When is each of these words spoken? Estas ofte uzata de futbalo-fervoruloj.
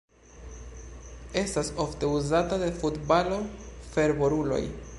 Estas 1.41 1.69
ofte 1.83 2.09
uzata 2.21 2.59
de 2.63 2.71
futbalo-fervoruloj. 2.79 4.63